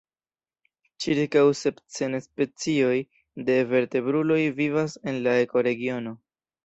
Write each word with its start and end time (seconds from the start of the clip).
Ĉirkaŭ 1.03 1.43
sep 1.59 1.83
cent 1.97 2.21
specioj 2.27 2.95
de 3.51 3.59
vertebruloj 3.75 4.41
vivas 4.63 4.97
en 5.13 5.21
la 5.29 5.37
ekoregiono. 5.47 6.17